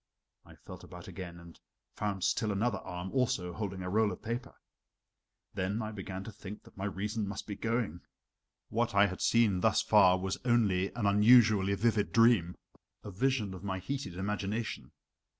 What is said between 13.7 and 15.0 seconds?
heated imagination.